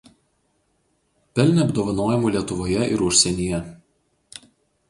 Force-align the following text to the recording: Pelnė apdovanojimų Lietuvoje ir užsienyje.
Pelnė 1.39 1.61
apdovanojimų 1.65 2.31
Lietuvoje 2.37 2.89
ir 2.97 3.07
užsienyje. 3.11 3.61